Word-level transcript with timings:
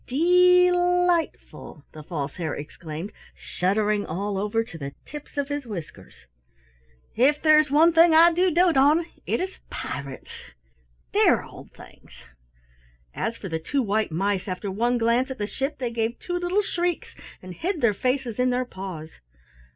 "Dee 0.07 0.71
lightful!" 0.71 1.85
the 1.91 2.01
False 2.01 2.37
Hare 2.37 2.55
exclaimed, 2.55 3.11
shuddering 3.35 4.03
all 4.03 4.35
over 4.39 4.63
to 4.63 4.75
the 4.75 4.95
tips 5.05 5.37
of 5.37 5.49
his 5.49 5.67
whiskers. 5.67 6.25
"If 7.15 7.39
there's 7.39 7.69
one 7.69 7.93
thing 7.93 8.11
I 8.11 8.31
do 8.33 8.49
dote 8.49 8.77
on 8.77 9.05
it 9.27 9.39
is 9.39 9.59
pirates 9.69 10.31
dear 11.13 11.43
old 11.43 11.71
things!" 11.73 12.23
As 13.13 13.37
for 13.37 13.47
the 13.47 13.59
two 13.59 13.83
white 13.83 14.11
mice, 14.11 14.47
after 14.47 14.71
one 14.71 14.97
glance 14.97 15.29
at 15.29 15.37
the 15.37 15.45
ship, 15.45 15.77
they 15.77 15.91
gave 15.91 16.17
two 16.17 16.33
little 16.39 16.63
shrieks 16.63 17.13
and 17.43 17.53
hid 17.53 17.81
their 17.81 17.93
faces 17.93 18.39
in 18.39 18.49
their 18.49 18.65
paws. 18.65 19.11